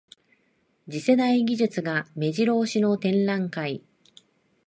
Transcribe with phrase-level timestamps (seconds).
[0.89, 3.83] 次世代技術がめじろ押しの展覧会